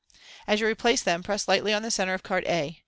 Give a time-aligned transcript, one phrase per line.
[0.47, 2.79] As you replace them, press lightly on the centre of card a.